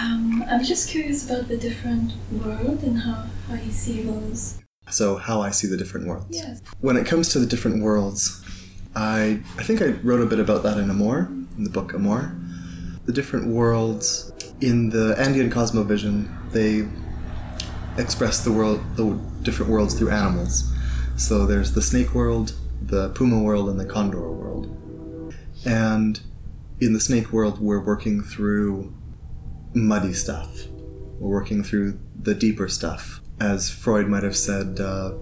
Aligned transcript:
Um, 0.00 0.42
I'm 0.48 0.64
just 0.64 0.88
curious 0.88 1.28
about 1.28 1.48
the 1.48 1.58
different 1.58 2.12
world 2.32 2.82
and 2.82 2.98
how, 2.98 3.26
how 3.48 3.54
you 3.54 3.70
see 3.70 4.02
those. 4.02 4.58
So, 4.88 5.16
how 5.16 5.42
I 5.42 5.50
see 5.50 5.66
the 5.66 5.76
different 5.76 6.06
worlds. 6.06 6.28
Yes. 6.30 6.62
When 6.80 6.96
it 6.96 7.06
comes 7.06 7.28
to 7.30 7.38
the 7.38 7.46
different 7.46 7.82
worlds, 7.82 8.42
I 8.96 9.40
I 9.58 9.62
think 9.62 9.82
I 9.82 9.88
wrote 10.02 10.20
a 10.20 10.26
bit 10.26 10.40
about 10.40 10.62
that 10.62 10.78
in 10.78 10.90
Amor, 10.90 11.28
in 11.56 11.64
the 11.64 11.70
book 11.70 11.92
Amor. 11.94 12.34
The 13.04 13.12
different 13.12 13.48
worlds 13.48 14.32
in 14.60 14.90
the 14.90 15.14
Andean 15.18 15.50
cosmovision, 15.50 16.50
they 16.52 16.88
express 18.00 18.42
the 18.42 18.52
world, 18.52 18.80
the 18.96 19.18
different 19.42 19.70
worlds 19.70 19.94
through 19.94 20.10
animals. 20.10 20.72
So 21.16 21.46
there's 21.46 21.72
the 21.72 21.82
snake 21.82 22.14
world, 22.14 22.54
the 22.80 23.10
puma 23.10 23.42
world, 23.42 23.68
and 23.68 23.78
the 23.78 23.84
condor 23.84 24.20
world. 24.30 24.76
And 25.66 26.20
in 26.80 26.94
the 26.94 27.00
snake 27.00 27.32
world, 27.32 27.60
we're 27.60 27.84
working 27.84 28.22
through 28.22 28.94
muddy 29.74 30.12
stuff. 30.12 30.66
We're 31.18 31.30
working 31.30 31.62
through 31.62 31.98
the 32.20 32.34
deeper 32.34 32.68
stuff, 32.68 33.20
as 33.40 33.70
Freud 33.70 34.08
might 34.08 34.22
have 34.22 34.36
said, 34.36 34.80
uh, 34.80 35.12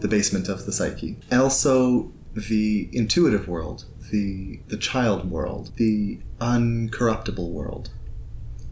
the 0.00 0.08
basement 0.08 0.48
of 0.48 0.66
the 0.66 0.72
psyche. 0.72 1.16
And 1.30 1.40
also 1.40 2.12
the 2.34 2.88
intuitive 2.92 3.48
world, 3.48 3.84
the 4.10 4.60
the 4.68 4.76
child 4.76 5.30
world, 5.30 5.72
the 5.76 6.20
uncorruptible 6.40 7.50
world. 7.50 7.90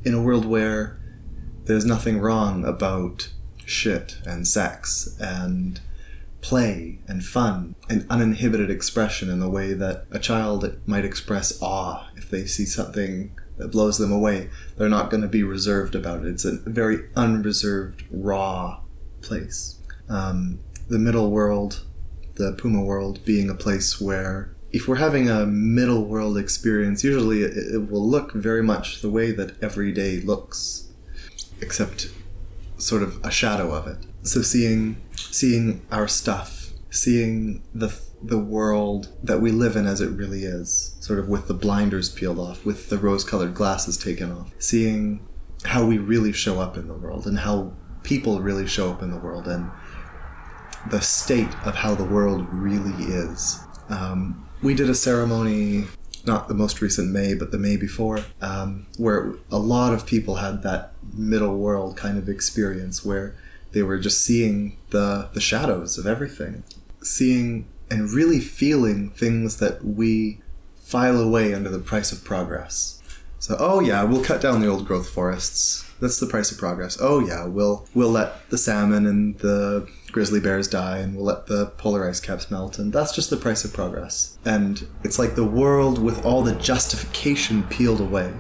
In 0.05 0.15
a 0.15 0.23
world 0.23 0.45
where 0.45 0.99
there's 1.65 1.85
nothing 1.85 2.21
wrong 2.21 2.65
about 2.65 3.33
shit 3.65 4.19
and 4.25 4.47
sex 4.47 5.17
and 5.19 5.81
play 6.41 7.01
and 7.09 7.25
fun 7.25 7.75
and 7.91 8.07
uninhibited 8.09 8.71
expression 8.71 9.29
in 9.29 9.41
the 9.41 9.51
way 9.51 9.73
that 9.73 10.07
a 10.13 10.19
child 10.21 10.79
might 10.87 11.05
express 11.05 11.61
awe 11.61 12.09
if 12.15 12.31
they 12.31 12.47
see 12.47 12.65
something 12.65 13.37
that 13.59 13.73
blows 13.73 13.99
them 13.99 14.13
away. 14.13 14.51
They're 14.77 14.89
not 14.89 15.11
going 15.11 15.23
to 15.23 15.29
be 15.29 15.43
reserved 15.43 15.95
about 15.95 16.25
it. 16.25 16.29
It's 16.29 16.45
a 16.45 16.59
very 16.67 17.09
unreserved, 17.17 18.05
raw 18.11 18.81
place. 19.23 19.81
Um, 20.09 20.61
the 20.89 20.99
middle 20.99 21.31
world, 21.31 21.85
the 22.35 22.53
Puma 22.53 22.83
world, 22.83 23.25
being 23.25 23.51
a 23.51 23.55
place 23.55 24.01
where 24.01 24.55
if 24.73 24.87
we're 24.87 24.97
having 24.97 25.29
a 25.31 25.47
middle 25.47 26.05
world 26.05 26.37
experience, 26.37 27.03
usually 27.03 27.43
it, 27.43 27.57
it 27.57 27.91
will 27.91 28.07
look 28.07 28.33
very 28.33 28.63
much 28.63 29.01
the 29.01 29.11
way 29.11 29.33
that 29.33 29.61
every 29.63 29.93
day 29.93 30.21
looks, 30.21 30.89
except 31.61 32.11
sort 32.77 33.03
of 33.03 33.19
a 33.25 33.31
shadow 33.31 33.73
of 33.73 33.87
it. 33.87 33.99
So 34.23 34.43
seeing 34.43 34.99
seeing 35.15 35.81
our 35.91 36.09
stuff, 36.09 36.66
seeing 36.91 37.63
the 37.75 37.93
the 38.23 38.39
world 38.39 39.09
that 39.23 39.41
we 39.41 39.53
live 39.53 39.77
in 39.77 39.87
as 39.87 40.01
it 40.01 40.09
really 40.09 40.45
is, 40.45 40.97
sort 41.01 41.19
of 41.19 41.29
with 41.29 41.49
the 41.49 41.55
blinders 41.55 42.09
peeled 42.09 42.39
off, 42.39 42.65
with 42.65 42.89
the 42.89 42.99
rose-colored 42.99 43.55
glasses 43.55 43.97
taken 43.97 44.33
off, 44.33 44.51
seeing 44.59 45.27
how 45.65 45.85
we 45.85 45.99
really 45.99 46.33
show 46.33 46.61
up 46.61 46.77
in 46.77 46.89
the 46.89 46.95
world 46.95 47.27
and 47.27 47.41
how 47.41 47.73
people 48.03 48.41
really 48.41 48.67
show 48.67 48.91
up 48.91 49.03
in 49.03 49.11
the 49.11 49.19
world 49.19 49.47
and 49.47 49.71
the 50.91 51.01
state 51.01 51.53
of 51.67 51.75
how 51.75 51.95
the 51.95 52.05
world 52.05 52.47
really 52.53 53.05
is. 53.05 53.61
Um, 53.89 54.49
we 54.63 54.75
did 54.75 54.89
a 54.89 54.95
ceremony, 54.95 55.85
not 56.25 56.49
the 56.49 56.55
most 56.55 56.81
recent 56.81 57.11
May, 57.11 57.35
but 57.35 57.51
the 57.51 57.59
May 57.59 57.77
before, 57.77 58.21
um, 58.41 58.87
where 58.97 59.35
a 59.51 59.59
lot 59.59 59.93
of 59.93 60.07
people 60.07 60.37
had 60.37 60.63
that 60.63 60.95
middle 61.13 61.57
world 61.57 61.97
kind 61.97 62.19
of 62.19 62.29
experience 62.29 63.05
where 63.05 63.35
they 63.77 63.83
were 63.83 63.99
just 63.99 64.23
seeing 64.23 64.79
the 64.89 65.29
the 65.35 65.41
shadows 65.41 65.99
of 65.99 66.07
everything, 66.07 66.65
seeing 67.03 67.69
and 67.91 68.11
really 68.11 68.41
feeling 68.41 69.11
things 69.11 69.59
that 69.59 69.85
we 69.85 70.41
file 70.77 71.21
away 71.21 71.53
under 71.53 71.69
the 71.69 71.79
price 71.79 72.11
of 72.11 72.25
progress. 72.25 73.03
So, 73.39 73.55
oh 73.59 73.81
yeah, 73.81 74.03
we'll 74.03 74.25
cut 74.25 74.41
down 74.41 74.63
the 74.63 74.67
old 74.67 74.87
growth 74.87 75.11
forests. 75.11 75.85
That's 76.01 76.19
the 76.19 76.27
price 76.27 76.51
of 76.51 76.57
progress. 76.57 76.97
Oh 76.99 77.21
yeah, 77.21 77.45
we'll 77.45 77.87
we'll 77.93 78.09
let 78.11 78.49
the 78.49 78.57
salmon 78.57 79.05
and 79.05 79.39
the 79.41 79.87
grizzly 80.11 80.41
bears 80.41 80.69
die, 80.69 80.97
and 80.97 81.15
we'll 81.15 81.27
let 81.27 81.47
the 81.47 81.67
polar 81.77 82.09
ice 82.09 82.19
caps 82.19 82.51
melt, 82.51 82.79
and 82.79 82.95
that's 82.95 83.15
just 83.15 83.29
the 83.29 83.37
price 83.37 83.63
of 83.63 83.75
progress. 83.75 84.39
And 84.47 84.89
it's 85.05 85.19
like 85.19 85.35
the 85.35 85.45
world 85.45 86.03
with 86.03 86.25
all 86.25 86.43
the 86.43 86.55
justification 86.55 87.63
peeled 87.65 88.01
away, 88.01 88.33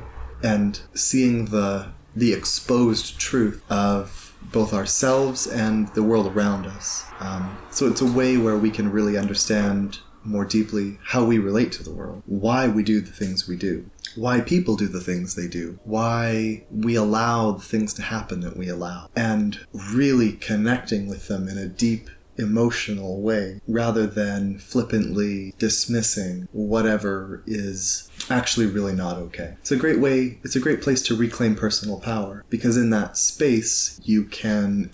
and 0.42 0.80
seeing 0.94 1.44
the 1.56 1.88
the 2.14 2.32
exposed 2.32 3.20
truth 3.20 3.62
of 3.70 4.25
both 4.52 4.72
ourselves 4.72 5.46
and 5.46 5.88
the 5.94 6.02
world 6.02 6.26
around 6.34 6.66
us. 6.66 7.04
Um, 7.20 7.56
so 7.70 7.86
it's 7.86 8.00
a 8.00 8.06
way 8.06 8.36
where 8.36 8.56
we 8.56 8.70
can 8.70 8.90
really 8.90 9.16
understand 9.16 9.98
more 10.26 10.44
deeply 10.44 10.98
how 11.04 11.24
we 11.24 11.38
relate 11.38 11.72
to 11.72 11.82
the 11.82 11.92
world, 11.92 12.22
why 12.26 12.68
we 12.68 12.82
do 12.82 13.00
the 13.00 13.12
things 13.12 13.48
we 13.48 13.56
do, 13.56 13.88
why 14.16 14.40
people 14.40 14.76
do 14.76 14.88
the 14.88 15.00
things 15.00 15.34
they 15.34 15.46
do, 15.46 15.78
why 15.84 16.64
we 16.70 16.96
allow 16.96 17.52
the 17.52 17.62
things 17.62 17.94
to 17.94 18.02
happen 18.02 18.40
that 18.40 18.56
we 18.56 18.68
allow, 18.68 19.08
and 19.14 19.60
really 19.92 20.32
connecting 20.32 21.08
with 21.08 21.28
them 21.28 21.48
in 21.48 21.56
a 21.58 21.68
deep 21.68 22.10
emotional 22.38 23.22
way 23.22 23.60
rather 23.66 24.06
than 24.06 24.58
flippantly 24.58 25.54
dismissing 25.58 26.48
whatever 26.52 27.42
is 27.46 28.10
actually 28.30 28.66
really 28.66 28.94
not 28.94 29.16
okay. 29.16 29.54
It's 29.60 29.70
a 29.70 29.76
great 29.76 30.00
way, 30.00 30.38
it's 30.42 30.56
a 30.56 30.60
great 30.60 30.82
place 30.82 31.02
to 31.02 31.16
reclaim 31.16 31.54
personal 31.54 32.00
power 32.00 32.44
because 32.50 32.76
in 32.76 32.90
that 32.90 33.16
space 33.16 34.00
you 34.04 34.24
can 34.24 34.90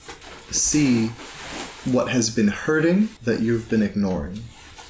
see 0.51 1.09
what 1.85 2.09
has 2.11 2.31
been 2.31 2.49
hurting 2.49 3.09
that 3.25 3.41
you've 3.41 3.69
been 3.69 3.83
ignoring. 3.83 4.43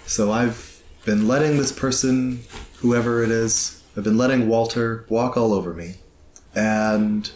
So 0.07 0.33
I've 0.33 0.83
been 1.05 1.27
letting 1.27 1.57
this 1.57 1.73
person, 1.73 2.43
whoever 2.79 3.23
it 3.23 3.31
is, 3.31 3.83
I've 3.97 4.05
been 4.05 4.19
letting 4.19 4.49
Walter 4.49 5.07
walk 5.09 5.37
all 5.37 5.53
over 5.53 5.75
me. 5.75 5.97
And 6.55 7.31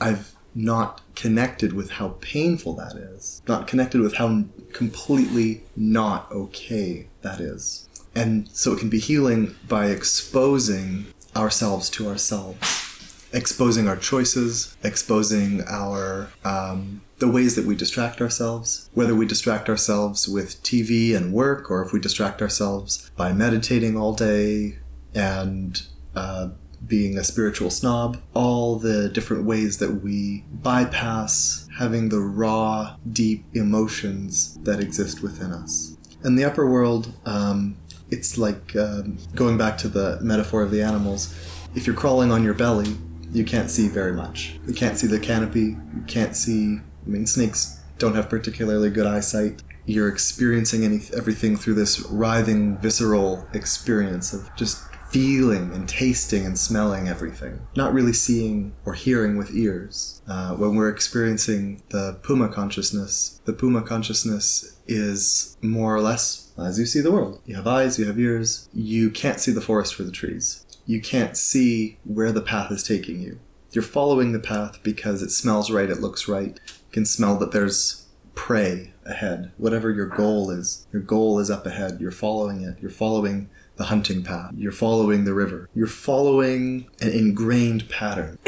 I've 0.00 0.34
not 0.54 1.00
connected 1.14 1.72
with 1.72 1.92
how 1.92 2.16
painful 2.20 2.74
that 2.74 2.96
is, 2.96 3.42
not 3.46 3.66
connected 3.66 4.00
with 4.00 4.14
how 4.14 4.44
completely 4.72 5.62
not 5.76 6.30
okay 6.30 7.08
that 7.22 7.40
is. 7.40 7.81
And 8.14 8.48
so 8.52 8.72
it 8.72 8.78
can 8.78 8.90
be 8.90 8.98
healing 8.98 9.54
by 9.68 9.86
exposing 9.86 11.06
ourselves 11.34 11.88
to 11.90 12.08
ourselves, 12.08 13.26
exposing 13.32 13.88
our 13.88 13.96
choices, 13.96 14.76
exposing 14.82 15.62
our 15.66 16.30
um, 16.44 17.00
the 17.18 17.28
ways 17.28 17.54
that 17.54 17.64
we 17.64 17.76
distract 17.76 18.20
ourselves, 18.20 18.90
whether 18.94 19.14
we 19.14 19.24
distract 19.24 19.68
ourselves 19.68 20.28
with 20.28 20.60
TV 20.62 21.16
and 21.16 21.32
work, 21.32 21.70
or 21.70 21.80
if 21.82 21.92
we 21.92 22.00
distract 22.00 22.42
ourselves 22.42 23.10
by 23.16 23.32
meditating 23.32 23.96
all 23.96 24.12
day 24.12 24.78
and 25.14 25.82
uh, 26.16 26.48
being 26.86 27.16
a 27.16 27.24
spiritual 27.24 27.70
snob, 27.70 28.20
all 28.34 28.76
the 28.76 29.08
different 29.08 29.44
ways 29.44 29.78
that 29.78 30.02
we 30.02 30.44
bypass 30.52 31.68
having 31.78 32.08
the 32.08 32.20
raw, 32.20 32.96
deep 33.10 33.44
emotions 33.54 34.58
that 34.62 34.80
exist 34.80 35.22
within 35.22 35.52
us. 35.52 35.96
In 36.24 36.36
the 36.36 36.44
upper 36.44 36.68
world, 36.68 37.12
um, 37.24 37.76
it's 38.12 38.36
like 38.36 38.76
um, 38.76 39.16
going 39.34 39.56
back 39.56 39.78
to 39.78 39.88
the 39.88 40.18
metaphor 40.20 40.62
of 40.62 40.70
the 40.70 40.82
animals. 40.82 41.34
If 41.74 41.86
you're 41.86 41.96
crawling 41.96 42.30
on 42.30 42.44
your 42.44 42.54
belly, 42.54 42.94
you 43.32 43.44
can't 43.44 43.70
see 43.70 43.88
very 43.88 44.12
much. 44.12 44.60
You 44.66 44.74
can't 44.74 44.98
see 44.98 45.06
the 45.06 45.18
canopy. 45.18 45.76
You 45.96 46.04
can't 46.06 46.36
see. 46.36 46.76
I 46.76 47.08
mean, 47.08 47.26
snakes 47.26 47.80
don't 47.98 48.14
have 48.14 48.28
particularly 48.28 48.90
good 48.90 49.06
eyesight. 49.06 49.62
You're 49.86 50.08
experiencing 50.08 50.84
any, 50.84 51.00
everything 51.16 51.56
through 51.56 51.74
this 51.74 52.00
writhing, 52.02 52.76
visceral 52.78 53.48
experience 53.54 54.32
of 54.34 54.54
just 54.56 54.84
feeling 55.08 55.74
and 55.74 55.88
tasting 55.88 56.46
and 56.46 56.58
smelling 56.58 57.06
everything, 57.08 57.60
not 57.76 57.92
really 57.92 58.12
seeing 58.12 58.74
or 58.84 58.94
hearing 58.94 59.36
with 59.36 59.54
ears. 59.54 60.22
Uh, 60.28 60.54
when 60.54 60.74
we're 60.74 60.88
experiencing 60.88 61.82
the 61.90 62.18
Puma 62.22 62.48
consciousness, 62.48 63.40
the 63.44 63.52
Puma 63.52 63.82
consciousness 63.82 64.76
is 64.86 65.56
more 65.60 65.94
or 65.94 66.00
less 66.00 66.41
as 66.58 66.78
you 66.78 66.86
see 66.86 67.00
the 67.00 67.12
world. 67.12 67.40
You 67.44 67.56
have 67.56 67.66
eyes, 67.66 67.98
you 67.98 68.06
have 68.06 68.18
ears, 68.18 68.68
you 68.72 69.10
can't 69.10 69.40
see 69.40 69.52
the 69.52 69.60
forest 69.60 69.94
for 69.94 70.02
the 70.02 70.12
trees. 70.12 70.64
You 70.86 71.00
can't 71.00 71.36
see 71.36 71.98
where 72.04 72.32
the 72.32 72.40
path 72.40 72.70
is 72.72 72.82
taking 72.82 73.20
you. 73.20 73.38
You're 73.70 73.82
following 73.82 74.32
the 74.32 74.38
path 74.38 74.82
because 74.82 75.22
it 75.22 75.30
smells 75.30 75.70
right, 75.70 75.88
it 75.88 76.00
looks 76.00 76.28
right. 76.28 76.58
You 76.66 76.92
can 76.92 77.06
smell 77.06 77.38
that 77.38 77.52
there's 77.52 78.06
prey 78.34 78.92
ahead. 79.04 79.52
Whatever 79.56 79.90
your 79.90 80.06
goal 80.06 80.50
is, 80.50 80.86
your 80.92 81.02
goal 81.02 81.38
is 81.38 81.50
up 81.50 81.66
ahead. 81.66 82.00
You're 82.00 82.10
following 82.10 82.62
it. 82.62 82.76
You're 82.80 82.90
following 82.90 83.48
the 83.76 83.84
hunting 83.84 84.22
path. 84.22 84.52
You're 84.56 84.72
following 84.72 85.24
the 85.24 85.34
river. 85.34 85.68
You're 85.74 85.86
following 85.86 86.88
an 87.00 87.10
ingrained 87.10 87.88
pattern. 87.88 88.38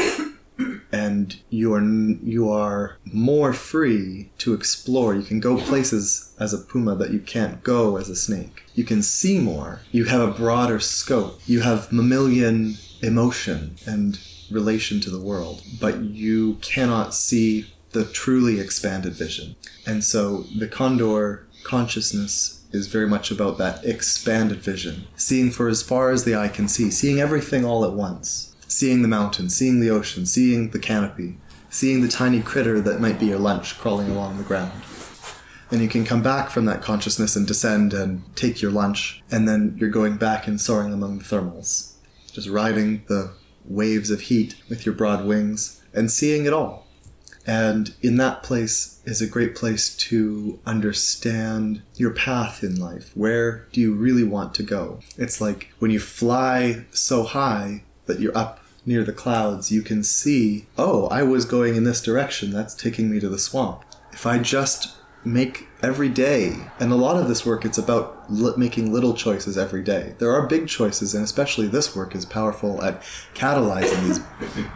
And 0.95 1.41
you 1.51 1.75
are 1.75 1.83
you 1.83 2.49
are 2.49 2.97
more 3.13 3.53
free 3.53 4.31
to 4.39 4.55
explore. 4.55 5.13
You 5.13 5.23
can 5.23 5.41
go 5.41 5.57
places 5.57 6.33
as 6.39 6.55
a 6.55 6.59
puma 6.59 6.95
that 6.95 7.11
you 7.11 7.19
can't 7.19 7.65
go 7.65 7.97
as 7.97 8.09
a 8.09 8.15
snake. 8.15 8.63
You 8.77 8.85
can 8.85 9.03
see 9.03 9.41
more. 9.41 9.81
You 9.91 10.05
have 10.05 10.21
a 10.21 10.33
broader 10.33 10.79
scope. 10.79 11.41
You 11.47 11.63
have 11.63 11.93
mammalian 11.93 12.77
emotion 13.03 13.75
and 13.87 14.21
relation 14.53 15.01
to 15.01 15.11
the 15.11 15.19
world, 15.31 15.63
but 15.81 16.01
you 16.01 16.59
cannot 16.61 17.13
see 17.13 17.73
the 17.91 18.05
truly 18.05 18.61
expanded 18.61 19.15
vision. 19.15 19.57
And 19.85 20.05
so 20.05 20.45
the 20.57 20.69
condor 20.69 21.47
consciousness 21.65 22.63
is 22.71 22.87
very 22.87 23.09
much 23.09 23.33
about 23.33 23.59
that 23.59 23.85
expanded 23.85 24.59
vision, 24.59 25.07
seeing 25.17 25.51
for 25.51 25.69
as 25.69 25.83
far 25.83 26.11
as 26.11 26.23
the 26.25 26.37
eye 26.37 26.49
can 26.49 26.69
see, 26.69 26.91
seeing 26.91 27.21
everything 27.21 27.65
all 27.65 27.85
at 27.85 27.93
once, 27.93 28.54
seeing 28.75 29.03
the 29.03 29.09
mountain, 29.09 29.49
seeing 29.49 29.79
the 29.79 29.91
ocean, 29.91 30.27
seeing 30.27 30.71
the 30.71 30.79
canopy, 30.79 31.39
seeing 31.71 32.01
the 32.03 32.09
tiny 32.09 32.41
critter 32.41 32.81
that 32.81 33.01
might 33.01 33.21
be 33.21 33.27
your 33.27 33.39
lunch 33.39 33.79
crawling 33.79 34.11
along 34.11 34.37
the 34.37 34.43
ground. 34.43 34.73
And 35.71 35.81
you 35.81 35.89
can 35.89 36.05
come 36.05 36.23
back 36.23 36.51
from 36.51 36.65
that 36.67 36.83
consciousness 36.83 37.37
and 37.37 37.47
descend 37.47 37.95
and 37.95 38.23
take 38.37 38.61
your 38.61 38.73
lunch, 38.73 39.23
and 39.31 39.49
then 39.49 39.77
you're 39.79 39.91
going 39.91 40.17
back 40.17 40.47
and 40.47 40.61
soaring 40.61 40.93
among 40.93 41.19
the 41.19 41.25
thermals, 41.25 41.93
just 42.33 42.49
riding 42.49 43.05
the 43.07 43.33
waves 43.65 44.11
of 44.11 44.23
heat 44.23 44.57
with 44.69 44.85
your 44.85 44.95
broad 44.95 45.25
wings 45.25 45.81
and 45.93 46.11
seeing 46.11 46.45
it 46.45 46.53
all. 46.53 46.87
And 47.47 47.95
in 48.03 48.17
that 48.17 48.43
place 48.43 49.01
is 49.05 49.21
a 49.21 49.27
great 49.27 49.55
place 49.55 49.95
to 49.97 50.59
understand 50.67 51.83
your 51.95 52.11
path 52.11 52.65
in 52.65 52.81
life. 52.81 53.11
Where 53.15 53.69
do 53.73 53.81
you 53.81 53.95
really 53.95 54.25
want 54.25 54.55
to 54.55 54.63
go? 54.63 55.01
It's 55.17 55.41
like 55.41 55.73
when 55.79 55.91
you 55.91 56.01
fly 56.01 56.87
so 56.91 57.23
high 57.23 57.85
that 58.07 58.21
you're 58.21 58.37
up 58.37 58.61
near 58.87 59.05
the 59.05 59.13
clouds, 59.13 59.73
you 59.73 59.83
can 59.83 60.03
see, 60.03 60.67
oh, 60.77 61.07
I 61.09 61.23
was 61.23 61.45
going 61.45 61.77
in 61.77 61.85
this 61.85 62.03
direction. 62.03 62.51
That's 62.51 62.75
taking 62.75 63.11
me 63.11 63.21
to 63.21 63.29
the 63.29 63.39
swamp. 63.39 63.85
If 64.13 64.27
I 64.27 64.39
just 64.39 64.97
make 65.25 65.69
every 65.83 66.09
day, 66.09 66.55
and 66.79 66.93
a 66.93 66.97
lot 66.97 67.21
of 67.21 67.29
this 67.29 67.47
work, 67.47 67.65
it's 67.65 67.79
about 67.79 68.31
li- 68.31 68.53
making 68.57 68.93
little 68.93 69.15
choices 69.15 69.57
every 69.57 69.83
day. 69.83 70.15
There 70.19 70.33
are 70.33 70.47
big 70.47 70.69
choices, 70.69 71.15
and 71.15 71.25
especially 71.25 71.67
this 71.67 71.97
work 71.97 72.15
is 72.15 72.25
powerful 72.25 72.83
at 72.83 73.03
catalyzing 73.35 74.03
these 74.05 74.21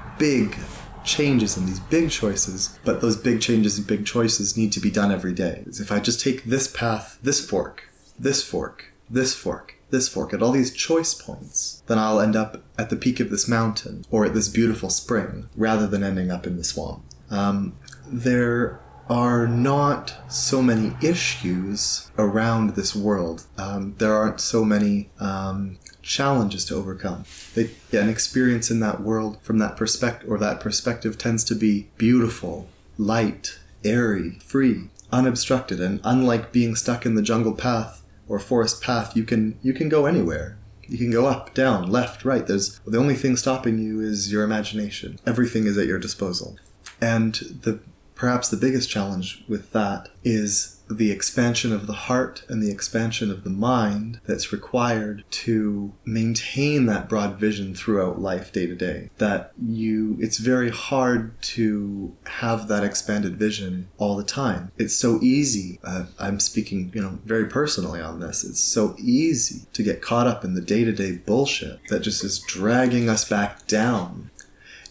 big 0.18 0.56
changes 1.04 1.56
and 1.56 1.68
these 1.68 1.80
big 1.80 2.10
choices. 2.10 2.78
But 2.84 3.00
those 3.00 3.16
big 3.16 3.40
changes 3.40 3.78
and 3.78 3.86
big 3.86 4.06
choices 4.06 4.56
need 4.56 4.72
to 4.72 4.80
be 4.80 4.90
done 4.90 5.12
every 5.12 5.32
day. 5.32 5.64
If 5.66 5.92
I 5.92 6.00
just 6.00 6.20
take 6.20 6.44
this 6.44 6.68
path, 6.68 7.18
this 7.22 7.44
fork, 7.44 7.88
this 8.18 8.42
fork, 8.42 8.92
this 9.08 9.34
fork, 9.34 9.77
this 9.90 10.08
fork 10.08 10.32
at 10.34 10.42
all 10.42 10.52
these 10.52 10.72
choice 10.72 11.14
points, 11.14 11.82
then 11.86 11.98
I'll 11.98 12.20
end 12.20 12.36
up 12.36 12.62
at 12.78 12.90
the 12.90 12.96
peak 12.96 13.20
of 13.20 13.30
this 13.30 13.48
mountain 13.48 14.04
or 14.10 14.24
at 14.24 14.34
this 14.34 14.48
beautiful 14.48 14.90
spring 14.90 15.48
rather 15.56 15.86
than 15.86 16.02
ending 16.02 16.30
up 16.30 16.46
in 16.46 16.56
the 16.56 16.64
swamp. 16.64 17.02
Um, 17.30 17.76
there 18.06 18.80
are 19.08 19.46
not 19.46 20.14
so 20.28 20.60
many 20.60 20.94
issues 21.02 22.10
around 22.18 22.70
this 22.70 22.94
world. 22.94 23.46
Um, 23.56 23.94
there 23.98 24.14
aren't 24.14 24.40
so 24.40 24.64
many 24.64 25.08
um, 25.18 25.78
challenges 26.02 26.64
to 26.66 26.74
overcome. 26.74 27.24
They, 27.54 27.70
yeah, 27.90 28.02
an 28.02 28.10
experience 28.10 28.70
in 28.70 28.80
that 28.80 29.00
world 29.00 29.38
from 29.42 29.58
that 29.58 29.76
perspective 29.76 30.30
or 30.30 30.38
that 30.38 30.60
perspective 30.60 31.16
tends 31.16 31.42
to 31.44 31.54
be 31.54 31.88
beautiful, 31.96 32.68
light, 32.98 33.58
airy, 33.82 34.38
free, 34.44 34.90
unobstructed, 35.10 35.80
and 35.80 36.00
unlike 36.04 36.52
being 36.52 36.76
stuck 36.76 37.06
in 37.06 37.14
the 37.14 37.22
jungle 37.22 37.54
path 37.54 38.02
or 38.28 38.38
forest 38.38 38.82
path, 38.82 39.16
you 39.16 39.24
can 39.24 39.58
you 39.62 39.72
can 39.72 39.88
go 39.88 40.06
anywhere. 40.06 40.58
You 40.88 40.96
can 40.96 41.10
go 41.10 41.26
up, 41.26 41.52
down, 41.52 41.90
left, 41.90 42.24
right. 42.24 42.46
There's 42.46 42.78
the 42.86 42.98
only 42.98 43.14
thing 43.14 43.36
stopping 43.36 43.78
you 43.78 44.00
is 44.00 44.32
your 44.32 44.42
imagination. 44.42 45.18
Everything 45.26 45.66
is 45.66 45.76
at 45.76 45.86
your 45.86 45.98
disposal. 45.98 46.58
And 47.00 47.34
the 47.34 47.80
perhaps 48.14 48.48
the 48.48 48.56
biggest 48.56 48.88
challenge 48.90 49.44
with 49.48 49.72
that 49.72 50.08
is 50.24 50.77
the 50.90 51.10
expansion 51.10 51.72
of 51.72 51.86
the 51.86 51.92
heart 51.92 52.44
and 52.48 52.62
the 52.62 52.70
expansion 52.70 53.30
of 53.30 53.44
the 53.44 53.50
mind 53.50 54.20
that's 54.26 54.52
required 54.52 55.24
to 55.30 55.92
maintain 56.04 56.86
that 56.86 57.08
broad 57.08 57.36
vision 57.36 57.74
throughout 57.74 58.20
life 58.20 58.52
day 58.52 58.66
to 58.66 58.74
day. 58.74 59.10
That 59.18 59.52
you 59.62 60.16
it's 60.20 60.38
very 60.38 60.70
hard 60.70 61.40
to 61.42 62.16
have 62.26 62.68
that 62.68 62.84
expanded 62.84 63.36
vision 63.36 63.88
all 63.98 64.16
the 64.16 64.24
time. 64.24 64.72
It's 64.76 64.94
so 64.94 65.18
easy 65.22 65.78
uh, 65.84 66.06
i'm 66.18 66.40
speaking 66.40 66.90
you 66.94 67.00
know 67.02 67.18
very 67.24 67.46
personally 67.46 68.00
on 68.00 68.20
this 68.20 68.44
it's 68.44 68.60
so 68.60 68.94
easy 68.98 69.66
to 69.72 69.82
get 69.82 70.02
caught 70.02 70.26
up 70.26 70.44
in 70.44 70.54
the 70.54 70.60
day-to-day 70.60 71.12
bullshit 71.26 71.80
that 71.88 72.00
just 72.00 72.24
is 72.24 72.38
dragging 72.40 73.08
us 73.08 73.28
back 73.28 73.66
down. 73.66 74.30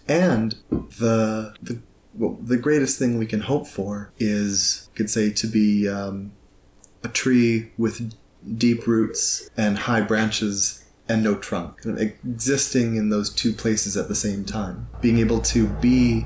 And 0.07 0.55
the 0.69 1.53
the 1.61 1.79
well, 2.17 2.37
the 2.41 2.57
greatest 2.57 2.97
thing 2.97 3.17
we 3.17 3.25
can 3.25 3.41
hope 3.41 3.67
for 3.67 4.11
is, 4.17 4.89
could 4.95 5.09
say, 5.09 5.31
to 5.31 5.47
be 5.47 5.87
um, 5.87 6.31
a 7.03 7.07
tree 7.07 7.71
with 7.77 8.13
deep 8.57 8.87
roots 8.87 9.49
and 9.55 9.77
high 9.77 10.01
branches 10.01 10.83
and 11.09 11.23
no 11.23 11.35
trunk, 11.35 11.79
existing 11.85 12.97
in 12.97 13.09
those 13.09 13.29
two 13.29 13.53
places 13.53 13.95
at 13.95 14.07
the 14.07 14.15
same 14.15 14.43
time, 14.43 14.87
being 14.99 15.19
able 15.19 15.39
to 15.39 15.67
be 15.67 16.25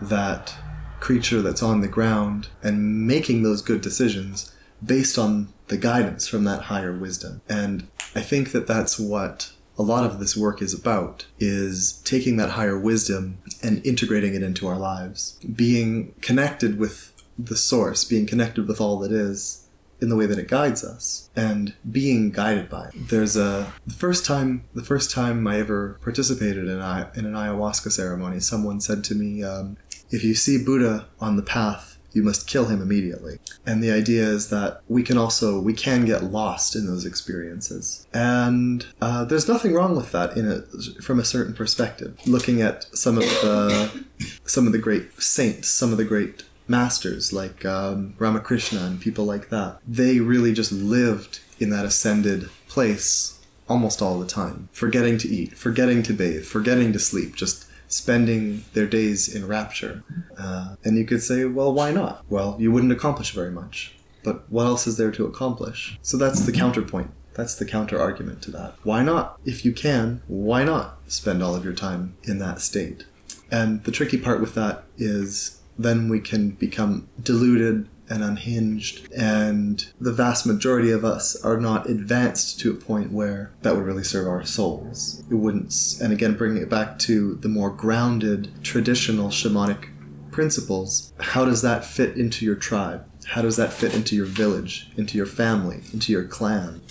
that 0.00 0.54
creature 1.00 1.42
that's 1.42 1.62
on 1.62 1.80
the 1.80 1.88
ground 1.88 2.48
and 2.62 3.06
making 3.06 3.42
those 3.42 3.62
good 3.62 3.80
decisions 3.80 4.52
based 4.84 5.18
on 5.18 5.52
the 5.68 5.76
guidance 5.76 6.28
from 6.28 6.44
that 6.44 6.62
higher 6.62 6.96
wisdom. 6.96 7.40
And 7.48 7.88
I 8.14 8.20
think 8.20 8.52
that 8.52 8.66
that's 8.66 8.98
what 8.98 9.52
a 9.78 9.82
lot 9.82 10.04
of 10.04 10.18
this 10.18 10.36
work 10.36 10.60
is 10.60 10.74
about 10.74 11.26
is 11.38 12.00
taking 12.04 12.36
that 12.36 12.50
higher 12.50 12.78
wisdom 12.78 13.38
and 13.62 13.84
integrating 13.86 14.34
it 14.34 14.42
into 14.42 14.66
our 14.66 14.78
lives. 14.78 15.38
Being 15.54 16.14
connected 16.20 16.78
with 16.78 17.12
the 17.38 17.56
source 17.56 18.04
being 18.04 18.26
connected 18.26 18.68
with 18.68 18.80
all 18.80 18.98
that 18.98 19.12
is 19.12 19.66
in 20.00 20.08
the 20.08 20.16
way 20.16 20.26
that 20.26 20.38
it 20.38 20.48
guides 20.48 20.84
us 20.84 21.30
and 21.36 21.74
being 21.90 22.30
guided 22.30 22.68
by 22.68 22.86
it. 22.86 23.08
There's 23.08 23.36
a 23.36 23.72
the 23.86 23.94
first 23.94 24.26
time 24.26 24.64
the 24.74 24.82
first 24.82 25.10
time 25.10 25.46
i 25.46 25.58
ever 25.58 25.98
participated 26.02 26.64
in, 26.64 26.78
in 26.78 27.26
an 27.26 27.34
ayahuasca 27.34 27.92
ceremony 27.92 28.40
someone 28.40 28.80
said 28.80 29.04
to 29.04 29.14
me 29.14 29.44
um, 29.44 29.76
if 30.10 30.24
you 30.24 30.34
see 30.34 30.62
buddha 30.62 31.06
on 31.20 31.36
the 31.36 31.42
path 31.42 31.91
you 32.12 32.22
must 32.22 32.46
kill 32.46 32.66
him 32.66 32.80
immediately. 32.82 33.38
And 33.66 33.82
the 33.82 33.90
idea 33.90 34.24
is 34.24 34.48
that 34.50 34.80
we 34.88 35.02
can 35.02 35.18
also 35.18 35.60
we 35.60 35.74
can 35.74 36.04
get 36.04 36.24
lost 36.24 36.76
in 36.76 36.86
those 36.86 37.04
experiences, 37.04 38.06
and 38.12 38.86
uh, 39.00 39.24
there's 39.24 39.48
nothing 39.48 39.74
wrong 39.74 39.96
with 39.96 40.12
that 40.12 40.36
in 40.36 40.50
it 40.50 41.02
from 41.02 41.18
a 41.18 41.24
certain 41.24 41.54
perspective. 41.54 42.18
Looking 42.26 42.62
at 42.62 42.84
some 42.96 43.18
of 43.18 43.24
the 43.24 44.04
some 44.44 44.66
of 44.66 44.72
the 44.72 44.78
great 44.78 45.20
saints, 45.20 45.68
some 45.68 45.92
of 45.92 45.98
the 45.98 46.04
great 46.04 46.44
masters 46.68 47.32
like 47.32 47.64
um, 47.64 48.14
Ramakrishna 48.18 48.80
and 48.80 49.00
people 49.00 49.24
like 49.24 49.48
that, 49.50 49.78
they 49.86 50.20
really 50.20 50.52
just 50.52 50.72
lived 50.72 51.40
in 51.58 51.70
that 51.70 51.84
ascended 51.84 52.48
place 52.68 53.38
almost 53.68 54.02
all 54.02 54.18
the 54.18 54.26
time, 54.26 54.68
forgetting 54.72 55.18
to 55.18 55.28
eat, 55.28 55.56
forgetting 55.56 56.02
to 56.02 56.12
bathe, 56.12 56.44
forgetting 56.44 56.92
to 56.92 56.98
sleep, 56.98 57.34
just 57.34 57.66
spending 57.92 58.64
their 58.72 58.86
days 58.86 59.32
in 59.32 59.46
rapture. 59.46 60.02
Uh, 60.38 60.76
and 60.82 60.96
you 60.96 61.04
could 61.04 61.22
say, 61.22 61.44
well, 61.44 61.72
why 61.72 61.92
not? 61.92 62.24
Well, 62.28 62.56
you 62.58 62.72
wouldn't 62.72 62.92
accomplish 62.92 63.32
very 63.32 63.50
much. 63.50 63.94
But 64.24 64.50
what 64.50 64.64
else 64.64 64.86
is 64.86 64.96
there 64.96 65.10
to 65.12 65.26
accomplish? 65.26 65.98
So 66.00 66.16
that's 66.16 66.40
the 66.46 66.52
counterpoint. 66.52 67.10
That's 67.34 67.54
the 67.54 67.64
counter 67.64 68.00
argument 68.00 68.40
to 68.42 68.50
that. 68.52 68.76
Why 68.82 69.02
not? 69.02 69.38
If 69.44 69.64
you 69.64 69.72
can, 69.72 70.22
why 70.26 70.64
not 70.64 70.98
spend 71.06 71.42
all 71.42 71.54
of 71.54 71.64
your 71.64 71.74
time 71.74 72.16
in 72.22 72.38
that 72.38 72.60
state? 72.60 73.04
And 73.50 73.84
the 73.84 73.90
tricky 73.90 74.18
part 74.18 74.40
with 74.40 74.54
that 74.54 74.84
is 74.96 75.60
then 75.78 76.08
we 76.08 76.20
can 76.20 76.50
become 76.50 77.08
deluded 77.22 77.88
and 78.12 78.22
unhinged, 78.22 79.10
and 79.12 79.86
the 80.00 80.12
vast 80.12 80.46
majority 80.46 80.90
of 80.90 81.04
us 81.04 81.42
are 81.44 81.58
not 81.58 81.88
advanced 81.88 82.60
to 82.60 82.70
a 82.70 82.74
point 82.74 83.10
where 83.10 83.52
that 83.62 83.74
would 83.74 83.84
really 83.84 84.04
serve 84.04 84.28
our 84.28 84.44
souls. 84.44 85.24
It 85.30 85.34
wouldn't, 85.34 85.74
and 86.00 86.12
again, 86.12 86.36
bringing 86.36 86.62
it 86.62 86.68
back 86.68 86.98
to 87.00 87.36
the 87.36 87.48
more 87.48 87.70
grounded, 87.70 88.50
traditional 88.62 89.28
shamanic 89.28 89.88
principles, 90.30 91.12
how 91.20 91.44
does 91.44 91.62
that 91.62 91.84
fit 91.84 92.16
into 92.16 92.44
your 92.44 92.54
tribe? 92.54 93.04
How 93.26 93.42
does 93.42 93.56
that 93.56 93.72
fit 93.72 93.94
into 93.94 94.16
your 94.16 94.26
village, 94.26 94.90
into 94.96 95.16
your 95.16 95.26
family, 95.26 95.82
into 95.92 96.12
your 96.12 96.24
clan? 96.24 96.82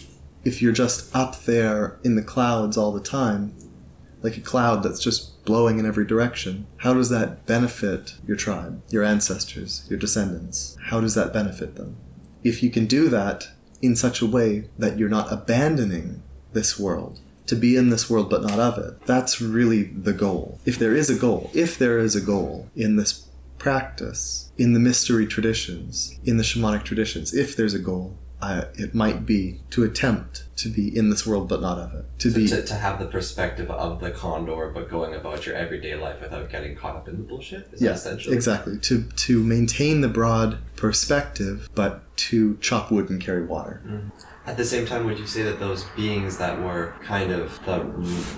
If 0.43 0.61
you're 0.61 0.71
just 0.73 1.15
up 1.15 1.43
there 1.43 1.99
in 2.03 2.15
the 2.15 2.23
clouds 2.23 2.77
all 2.77 2.91
the 2.91 2.99
time, 2.99 3.55
like 4.23 4.37
a 4.37 4.41
cloud 4.41 4.83
that's 4.83 5.01
just 5.01 5.30
blowing 5.45 5.79
in 5.79 5.85
every 5.85 6.05
direction, 6.05 6.67
how 6.77 6.93
does 6.93 7.09
that 7.09 7.45
benefit 7.45 8.15
your 8.27 8.37
tribe, 8.37 8.81
your 8.89 9.03
ancestors, 9.03 9.85
your 9.89 9.99
descendants? 9.99 10.77
How 10.85 11.01
does 11.01 11.15
that 11.15 11.33
benefit 11.33 11.75
them? 11.75 11.97
If 12.43 12.63
you 12.63 12.69
can 12.69 12.85
do 12.85 13.09
that 13.09 13.47
in 13.81 13.95
such 13.95 14.21
a 14.21 14.27
way 14.27 14.69
that 14.77 14.97
you're 14.97 15.09
not 15.09 15.31
abandoning 15.31 16.23
this 16.53 16.79
world, 16.79 17.19
to 17.47 17.55
be 17.55 17.75
in 17.75 17.89
this 17.89 18.09
world 18.09 18.29
but 18.29 18.43
not 18.43 18.59
of 18.59 18.77
it, 18.77 19.05
that's 19.05 19.41
really 19.41 19.83
the 19.83 20.13
goal. 20.13 20.59
If 20.65 20.77
there 20.77 20.95
is 20.95 21.09
a 21.09 21.15
goal, 21.15 21.49
if 21.53 21.77
there 21.77 21.99
is 21.99 22.15
a 22.15 22.21
goal 22.21 22.69
in 22.75 22.95
this 22.95 23.27
practice, 23.57 24.51
in 24.57 24.73
the 24.73 24.79
mystery 24.79 25.27
traditions, 25.27 26.17
in 26.23 26.37
the 26.37 26.43
shamanic 26.43 26.83
traditions, 26.83 27.33
if 27.33 27.55
there's 27.55 27.73
a 27.73 27.79
goal, 27.79 28.17
uh, 28.41 28.65
it 28.75 28.93
might 28.93 29.25
be 29.25 29.59
to 29.71 29.83
attempt 29.83 30.45
to 30.57 30.69
be 30.69 30.95
in 30.95 31.09
this 31.09 31.25
world 31.25 31.47
but 31.47 31.61
not 31.61 31.77
of 31.77 31.93
it. 31.93 32.05
To 32.19 32.31
So 32.31 32.37
be 32.37 32.47
to, 32.47 32.63
to 32.63 32.73
have 32.75 32.99
the 32.99 33.05
perspective 33.05 33.69
of 33.71 33.99
the 33.99 34.11
condor, 34.11 34.71
but 34.73 34.89
going 34.89 35.13
about 35.13 35.45
your 35.45 35.55
everyday 35.55 35.95
life 35.95 36.21
without 36.21 36.49
getting 36.49 36.75
caught 36.75 36.95
up 36.95 37.07
in 37.07 37.17
the 37.17 37.23
bullshit. 37.23 37.69
Is 37.73 37.81
yeah, 37.81 37.91
essentially? 37.91 38.35
exactly. 38.35 38.77
To 38.79 39.03
to 39.03 39.43
maintain 39.43 40.01
the 40.01 40.09
broad 40.09 40.59
perspective, 40.75 41.69
but 41.75 42.03
to 42.17 42.57
chop 42.57 42.91
wood 42.91 43.09
and 43.09 43.21
carry 43.21 43.45
water. 43.45 43.81
At 44.45 44.57
the 44.57 44.65
same 44.65 44.85
time, 44.87 45.05
would 45.05 45.19
you 45.19 45.27
say 45.27 45.43
that 45.43 45.59
those 45.59 45.83
beings 45.95 46.37
that 46.39 46.59
were 46.59 46.95
kind 47.03 47.31
of 47.31 47.63
the 47.65 47.79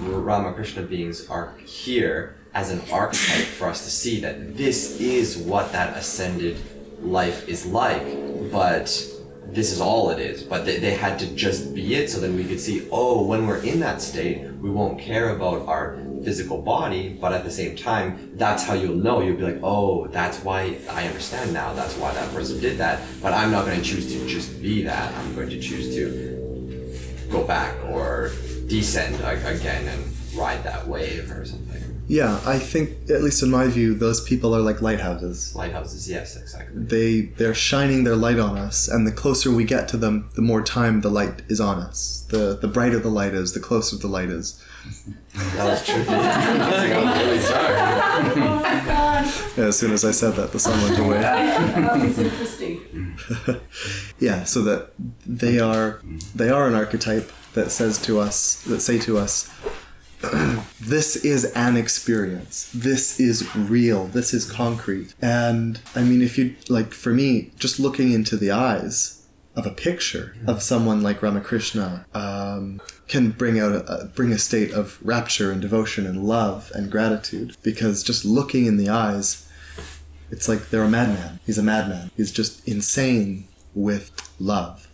Ramakrishna 0.01 0.83
beings 0.83 1.27
are 1.29 1.55
here 1.65 2.35
as 2.53 2.69
an 2.69 2.81
archetype 2.91 3.45
for 3.45 3.67
us 3.67 3.83
to 3.83 3.89
see 3.89 4.19
that 4.19 4.55
this 4.55 4.99
is 4.99 5.37
what 5.37 5.71
that 5.71 5.97
ascended 5.97 6.57
life 7.01 7.47
is 7.47 7.65
like, 7.65 8.05
but 8.51 9.09
this 9.47 9.71
is 9.71 9.79
all 9.81 10.09
it 10.09 10.19
is, 10.19 10.43
but 10.43 10.65
they, 10.65 10.79
they 10.79 10.95
had 10.95 11.19
to 11.19 11.27
just 11.35 11.73
be 11.73 11.95
it 11.95 12.09
so 12.09 12.19
then 12.19 12.35
we 12.35 12.43
could 12.43 12.59
see, 12.59 12.87
oh, 12.91 13.25
when 13.25 13.45
we're 13.47 13.63
in 13.63 13.79
that 13.81 14.01
state, 14.01 14.41
we 14.61 14.69
won't 14.69 14.99
care 14.99 15.35
about 15.35 15.67
our 15.67 15.97
physical 16.23 16.61
body, 16.61 17.09
but 17.09 17.33
at 17.33 17.43
the 17.43 17.51
same 17.51 17.75
time, 17.75 18.31
that's 18.35 18.63
how 18.63 18.73
you'll 18.73 18.95
know. 18.95 19.21
You'll 19.21 19.37
be 19.37 19.43
like, 19.43 19.59
oh, 19.61 20.07
that's 20.07 20.39
why 20.43 20.77
I 20.89 21.07
understand 21.07 21.53
now. 21.53 21.73
That's 21.73 21.95
why 21.97 22.13
that 22.13 22.33
person 22.33 22.59
did 22.59 22.77
that. 22.77 23.01
But 23.21 23.33
I'm 23.33 23.51
not 23.51 23.65
going 23.65 23.77
to 23.77 23.83
choose 23.83 24.11
to 24.13 24.27
just 24.27 24.61
be 24.61 24.83
that. 24.83 25.13
I'm 25.13 25.35
going 25.35 25.49
to 25.49 25.59
choose 25.59 25.93
to 25.95 27.27
go 27.29 27.43
back 27.43 27.75
or 27.85 28.31
descend 28.67 29.15
again 29.15 29.87
and 29.87 30.13
ride 30.35 30.63
that 30.63 30.87
wave 30.87 31.29
or 31.31 31.45
something. 31.45 31.92
Yeah, 32.07 32.39
I 32.45 32.59
think, 32.59 33.09
at 33.09 33.23
least 33.23 33.41
in 33.43 33.49
my 33.49 33.67
view, 33.67 33.95
those 33.95 34.21
people 34.21 34.53
are 34.55 34.59
like 34.59 34.81
lighthouses. 34.81 35.55
Lighthouses, 35.55 36.09
yes, 36.09 36.35
exactly. 36.35 36.83
They 36.83 37.21
they're 37.37 37.53
shining 37.53 38.03
their 38.03 38.15
light 38.15 38.39
on 38.39 38.57
us, 38.57 38.87
and 38.87 39.07
the 39.07 39.11
closer 39.11 39.51
we 39.51 39.63
get 39.63 39.87
to 39.89 39.97
them, 39.97 40.29
the 40.35 40.41
more 40.41 40.61
time 40.61 41.01
the 41.01 41.09
light 41.09 41.41
is 41.47 41.61
on 41.61 41.79
us. 41.79 42.25
The 42.29 42.57
the 42.59 42.67
brighter 42.67 42.99
the 42.99 43.09
light 43.09 43.33
is, 43.33 43.53
the 43.53 43.59
closer 43.59 43.97
the 43.97 44.07
light 44.07 44.29
is. 44.29 44.61
That 45.33 45.65
was 45.65 45.81
trippy. 45.83 46.09
I'm 46.09 47.27
really 47.27 47.39
sorry. 47.39 47.75
oh 47.75 48.59
my 48.61 48.85
god. 48.85 49.25
As 49.57 49.79
soon 49.79 49.91
as 49.91 50.05
I 50.05 50.11
said 50.11 50.35
that, 50.35 50.51
the 50.51 50.59
sun 50.59 50.79
went 50.83 50.99
away. 50.99 51.21
Oh, 51.89 52.03
it's 52.03 52.19
interesting. 52.19 53.17
yeah, 54.19 54.43
so 54.43 54.61
that 54.61 54.91
they 55.25 55.57
are 55.59 56.01
they 56.35 56.49
are 56.49 56.67
an 56.67 56.75
archetype 56.75 57.31
that 57.53 57.71
says 57.71 57.99
to 58.03 58.19
us 58.19 58.61
that 58.63 58.81
say 58.81 58.99
to 58.99 59.17
us 59.17 59.49
this 60.81 61.17
is 61.17 61.45
an 61.53 61.75
experience. 61.75 62.71
This 62.73 63.19
is 63.19 63.53
real. 63.55 64.07
This 64.07 64.33
is 64.33 64.49
concrete. 64.49 65.13
And 65.21 65.79
I 65.95 66.03
mean 66.03 66.21
if 66.21 66.37
you 66.37 66.55
like 66.69 66.93
for 66.93 67.13
me 67.13 67.51
just 67.57 67.79
looking 67.79 68.11
into 68.11 68.37
the 68.37 68.51
eyes 68.51 69.25
of 69.55 69.65
a 69.65 69.71
picture 69.71 70.35
of 70.47 70.63
someone 70.63 71.03
like 71.03 71.21
Ramakrishna 71.21 72.05
um, 72.13 72.81
can 73.07 73.31
bring 73.31 73.59
out 73.59 73.71
a, 73.71 74.09
bring 74.15 74.31
a 74.31 74.39
state 74.39 74.71
of 74.71 74.97
rapture 75.03 75.51
and 75.51 75.61
devotion 75.61 76.07
and 76.07 76.23
love 76.23 76.71
and 76.73 76.91
gratitude 76.91 77.55
because 77.61 78.01
just 78.01 78.25
looking 78.25 78.65
in 78.65 78.77
the 78.77 78.89
eyes 78.89 79.47
it's 80.31 80.49
like 80.49 80.69
they're 80.69 80.83
a 80.83 80.89
madman. 80.89 81.39
He's 81.45 81.59
a 81.59 81.63
madman. 81.63 82.09
He's 82.17 82.31
just 82.31 82.67
insane 82.67 83.47
with 83.75 84.09
love. 84.39 84.87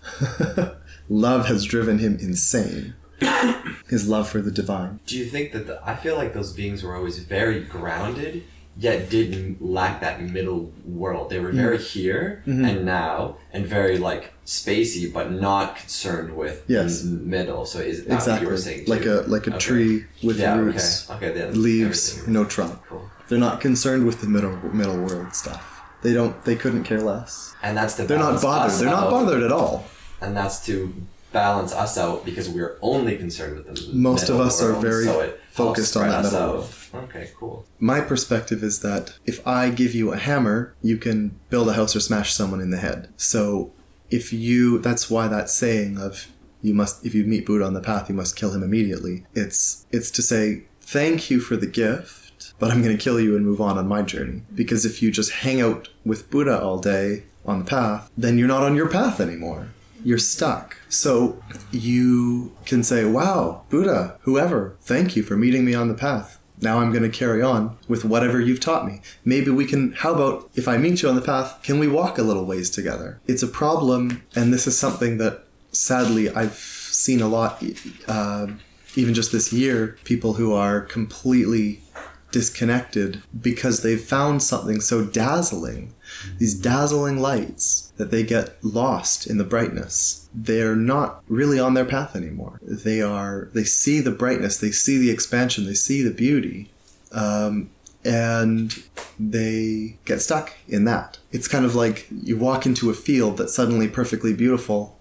love 1.09 1.45
has 1.45 1.63
driven 1.63 2.00
him 2.00 2.17
insane. 2.19 2.95
His 3.89 4.08
love 4.08 4.29
for 4.29 4.41
the 4.41 4.51
divine. 4.51 5.00
Do 5.08 5.17
you 5.17 5.25
think 5.25 5.51
that 5.53 5.65
the, 5.67 5.79
I 5.84 5.96
feel 5.96 6.15
like 6.15 6.34
those 6.34 6.53
beings 6.53 6.84
were 6.84 6.96
always 6.96 7.17
very 7.19 7.60
grounded, 7.62 8.43
yet 8.77 9.10
didn't 9.10 9.62
lack 9.65 10.00
that 10.01 10.22
middle 10.22 10.72
world? 10.86 11.29
They 11.31 11.39
were 11.39 11.51
very 11.51 11.79
here 11.79 12.43
Mhm. 12.48 12.69
and 12.69 12.86
now, 12.86 13.38
and 13.51 13.65
very 13.65 13.98
like 13.98 14.34
spacey, 14.46 15.12
but 15.12 15.31
not 15.31 15.75
concerned 15.75 16.36
with 16.38 16.63
Yes. 16.67 17.03
m- 17.03 17.27
middle. 17.29 17.65
So 17.65 17.79
is 17.79 18.05
that 18.05 18.27
what 18.27 18.41
you 18.41 18.48
were 18.48 18.58
saying? 18.58 18.84
Like 18.88 19.05
a 19.05 19.24
like 19.27 19.48
a 19.48 19.51
Okay. 19.51 19.60
tree 19.67 20.05
with 20.24 20.39
yeah, 20.39 20.55
roots, 20.58 21.10
Okay. 21.10 21.29
Okay. 21.31 21.51
Leaves, 21.51 22.27
no 22.27 22.46
trunk. 22.46 22.75
Cool. 22.88 23.10
They're 23.27 23.39
not 23.50 23.60
concerned 23.62 24.05
with 24.05 24.22
the 24.22 24.27
middle 24.27 24.55
middle 24.74 24.98
world 24.98 25.34
stuff. 25.36 25.63
They 26.03 26.13
don't. 26.13 26.36
They 26.46 26.55
couldn't 26.55 26.84
care 26.84 27.01
less. 27.01 27.53
And 27.63 27.75
that's 27.77 27.96
to 27.96 28.03
They're 28.03 28.17
not 28.19 28.41
bothered. 28.41 28.79
They're 28.79 28.89
not 29.01 29.10
bothered 29.10 29.43
at 29.43 29.51
all. 29.51 29.86
And 30.22 30.36
that's 30.38 30.63
to 30.67 30.93
balance 31.31 31.74
us 31.74 31.98
out 31.98 32.25
because 32.25 32.50
we're 32.50 32.77
only 32.81 33.17
concerned 33.17 33.57
with 33.57 33.67
the 33.67 33.93
Most 33.93 34.29
of 34.29 34.39
us 34.39 34.62
are 34.62 34.74
very 34.74 35.05
so 35.05 35.33
focused 35.51 35.95
on 35.95 36.09
that 36.09 36.24
middle 36.24 36.53
world. 36.53 36.75
Okay. 36.93 37.29
Cool. 37.38 37.65
My 37.79 38.01
perspective 38.01 38.63
is 38.63 38.79
that 38.81 39.13
if 39.25 39.45
I 39.48 39.69
give 39.69 39.93
you 39.93 40.12
a 40.12 40.17
hammer, 40.17 40.75
you 40.81 40.98
can 40.98 41.39
build 41.50 41.69
a 41.69 41.74
house 41.74 41.95
or 41.95 42.00
smash 42.00 42.33
someone 42.33 42.62
in 42.62 42.71
the 42.71 42.77
head. 42.77 43.09
So 43.17 43.71
if 44.09 44.33
you, 44.33 44.79
that's 44.79 45.09
why 45.09 45.27
that 45.27 45.50
saying 45.50 45.98
of 46.00 46.27
you 46.62 46.74
must, 46.74 47.05
if 47.05 47.13
you 47.13 47.25
meet 47.25 47.45
Buddha 47.45 47.65
on 47.65 47.74
the 47.74 47.81
path, 47.81 48.09
you 48.09 48.15
must 48.15 48.36
kill 48.36 48.51
him 48.51 48.63
immediately. 48.63 49.25
It's 49.33 49.86
it's 49.91 50.12
to 50.12 50.21
say 50.21 50.63
thank 50.81 51.29
you 51.29 51.39
for 51.39 51.55
the 51.55 51.67
gift, 51.67 52.53
but 52.59 52.71
I'm 52.71 52.81
going 52.81 52.98
to 52.98 53.01
kill 53.01 53.19
you 53.19 53.36
and 53.36 53.45
move 53.45 53.62
on 53.62 53.77
on 53.77 53.88
my 53.88 54.01
journey. 54.01 54.41
Because 54.53 54.86
if 54.86 55.01
you 55.01 55.12
just 55.12 55.31
hang 55.31 55.62
out 55.62 55.89
with 56.03 56.29
Buddha 56.29 56.59
all 56.59 56.79
day 56.79 57.24
on 57.45 57.59
the 57.59 57.65
path, 57.65 58.09
then 58.17 58.38
you're 58.38 58.48
not 58.48 58.63
on 58.63 58.75
your 58.75 58.89
path 58.89 59.19
anymore. 59.21 59.69
You're 60.03 60.18
stuck. 60.18 60.77
So 60.89 61.41
you 61.72 62.56
can 62.65 62.84
say, 62.84 63.06
Wow, 63.06 63.63
Buddha, 63.70 64.18
whoever, 64.22 64.75
thank 64.82 65.15
you 65.15 65.24
for 65.24 65.36
meeting 65.36 65.65
me 65.65 65.74
on 65.74 65.88
the 65.88 65.94
path. 65.94 66.39
Now 66.62 66.79
I'm 66.79 66.91
going 66.91 67.10
to 67.10 67.10
carry 67.10 67.41
on 67.41 67.77
with 67.88 68.03
whatever 68.03 68.39
you've 68.41 68.60
taught 68.60 68.86
me. 68.86 69.01
Maybe 69.24 69.50
we 69.50 69.65
can, 69.65 69.94
how 69.94 70.13
about 70.13 70.50
if 70.56 70.68
I 70.68 70.77
meet 70.77 71.01
you 71.01 71.10
on 71.10 71.15
the 71.15 71.22
path, 71.22 71.60
can 71.63 71.79
we 71.79 71.88
walk 71.88 72.18
a 72.18 72.24
little 72.24 72.46
ways 72.46 72.70
together? 72.70 73.20
It's 73.27 73.44
a 73.44 73.48
problem, 73.48 74.24
and 74.36 74.53
this 74.53 74.68
is 74.68 74.77
something 74.77 75.18
that 75.20 75.46
sadly 75.72 76.29
I've 76.29 76.56
seen 76.56 77.22
a 77.22 77.29
lot, 77.29 77.63
uh, 78.08 78.48
even 78.96 79.13
just 79.13 79.32
this 79.32 79.53
year, 79.53 79.98
people 80.03 80.34
who 80.34 80.53
are 80.53 80.82
completely 80.82 81.82
disconnected 82.31 83.21
because 83.39 83.81
they've 83.81 84.01
found 84.01 84.43
something 84.43 84.81
so 84.81 85.03
dazzling, 85.03 85.93
these 86.38 86.53
dazzling 86.53 87.19
lights, 87.19 87.91
that 87.98 88.12
they 88.12 88.24
get 88.24 88.63
lost 88.63 89.27
in 89.27 89.38
the 89.38 89.43
brightness. 89.43 90.29
They're 90.33 90.75
not 90.75 91.24
really 91.27 91.59
on 91.59 91.74
their 91.74 91.86
path 91.86 92.15
anymore. 92.15 92.59
They 92.62 93.01
are, 93.01 93.50
they 93.53 93.63
see 93.63 94.00
the 94.00 94.12
brightness, 94.12 94.57
they 94.57 94.71
see 94.71 94.98
the 94.98 95.12
expansion, 95.12 95.65
they 95.65 95.74
see 95.74 96.01
the 96.01 96.13
beauty, 96.13 96.71
um, 97.12 97.69
and 98.05 98.83
they 99.19 99.98
get 100.05 100.21
stuck 100.21 100.53
in 100.67 100.86
that. 100.86 101.17
It's 101.31 101.48
kind 101.48 101.65
of 101.65 101.75
like 101.75 102.07
you 102.09 102.38
walk 102.38 102.65
into 102.65 102.89
a 102.89 102.93
field 102.93 103.38
that's 103.38 103.53
suddenly 103.53 103.88
perfectly 103.88 104.33
beautiful, 104.33 104.98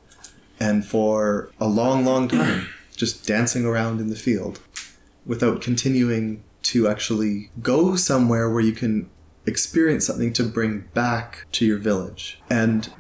and 0.59 0.85
for 0.85 1.51
a 1.61 1.69
long, 1.69 2.05
long 2.05 2.27
time, 2.27 2.69
just 2.97 3.27
dancing 3.27 3.65
around 3.65 4.01
in 4.01 4.09
the 4.09 4.17
field 4.17 4.61
without 5.25 5.61
continuing 5.61 6.43
to 6.63 6.89
actually 6.89 7.51
go 7.63 7.97
somewhere 7.97 8.51
where 8.51 8.63
you 8.63 8.73
can 8.73 9.09
experience 9.49 10.07
something 10.07 10.33
to 10.35 10.43
bring 10.45 10.81
back 10.95 11.47
to 11.53 11.65
your 11.65 11.79
village. 11.79 12.41
And 12.51 12.93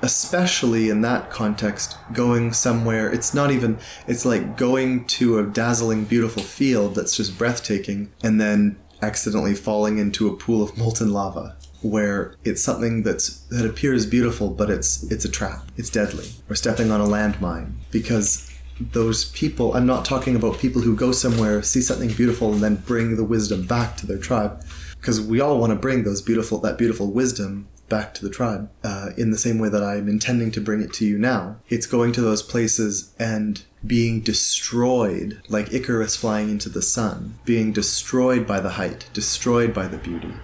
especially 0.00 0.88
in 0.88 1.00
that 1.02 1.30
context, 1.30 1.96
going 2.12 2.52
somewhere, 2.52 3.12
it's 3.12 3.34
not 3.34 3.50
even, 3.50 3.78
it's 4.06 4.24
like 4.24 4.56
going 4.56 5.06
to 5.06 5.38
a 5.38 5.42
dazzling, 5.42 6.04
beautiful 6.04 6.42
field 6.42 6.94
that's 6.94 7.16
just 7.16 7.36
breathtaking 7.36 8.12
and 8.22 8.40
then 8.40 8.78
accidentally 9.02 9.54
falling 9.54 9.98
into 9.98 10.28
a 10.28 10.36
pool 10.36 10.62
of 10.62 10.78
molten 10.78 11.12
lava 11.12 11.56
where 11.82 12.34
it's 12.42 12.62
something 12.62 13.02
that's 13.02 13.40
that 13.50 13.66
appears 13.66 14.06
beautiful 14.06 14.48
but 14.48 14.70
it's 14.70 15.02
it's 15.10 15.24
a 15.24 15.30
trap. 15.30 15.70
It's 15.76 15.90
deadly. 15.90 16.26
Or 16.48 16.56
stepping 16.56 16.90
on 16.90 17.00
a 17.00 17.04
landmine. 17.04 17.74
Because 17.90 18.50
those 18.78 19.24
people 19.30 19.74
i'm 19.74 19.86
not 19.86 20.04
talking 20.04 20.36
about 20.36 20.58
people 20.58 20.82
who 20.82 20.94
go 20.94 21.10
somewhere 21.10 21.62
see 21.62 21.80
something 21.80 22.12
beautiful 22.12 22.52
and 22.52 22.62
then 22.62 22.76
bring 22.76 23.16
the 23.16 23.24
wisdom 23.24 23.66
back 23.66 23.96
to 23.96 24.06
their 24.06 24.18
tribe. 24.18 24.62
Because 25.00 25.20
we 25.20 25.40
all 25.40 25.58
want 25.58 25.70
to 25.70 25.78
bring 25.78 26.04
those 26.04 26.22
beautiful 26.22 26.58
that 26.58 26.78
beautiful 26.78 27.10
wisdom 27.10 27.68
back 27.88 28.12
to 28.14 28.24
the 28.24 28.30
tribe 28.30 28.68
uh, 28.82 29.10
in 29.16 29.30
the 29.30 29.38
same 29.38 29.60
way 29.60 29.68
that 29.68 29.84
i'm 29.84 30.08
intending 30.08 30.50
to 30.50 30.60
bring 30.60 30.80
it 30.80 30.92
to 30.94 31.04
you 31.04 31.18
now. 31.18 31.56
It's 31.68 31.86
going 31.86 32.12
to 32.12 32.20
those 32.20 32.42
places 32.42 33.14
and 33.18 33.62
being 33.86 34.20
destroyed 34.20 35.40
like 35.48 35.72
icarus 35.72 36.16
flying 36.16 36.50
into 36.50 36.68
the 36.68 36.82
sun 36.82 37.38
being 37.44 37.72
destroyed 37.72 38.46
by 38.46 38.58
the 38.58 38.70
height 38.70 39.08
destroyed 39.12 39.72
by 39.72 39.86
the 39.86 39.98
beauty. 39.98 40.34